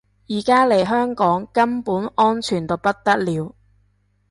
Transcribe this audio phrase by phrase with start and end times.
[0.27, 3.53] 而家嚟香港根本安全到不得了